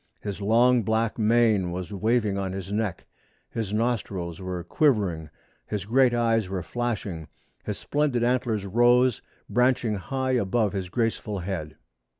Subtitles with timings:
[0.19, 3.05] His long black mane was waving on his neck;
[3.51, 5.29] his nostrils were quivering;
[5.67, 7.27] his great eyes were flashing;
[7.63, 11.75] his splendid antlers rose, branching high above his graceful head.